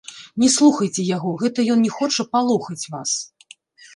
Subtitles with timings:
[0.43, 3.11] Не слухайце яго, гэта ён не хоча палохаць вас.